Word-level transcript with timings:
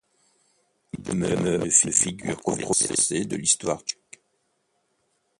Il 0.93 1.03
demeure 1.03 1.63
une 1.63 1.69
figure 1.69 2.41
controversée 2.41 3.23
de 3.25 3.35
l'histoire 3.35 3.81
tchèque. 3.81 4.19